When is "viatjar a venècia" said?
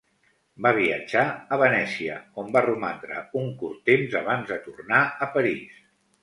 0.77-2.15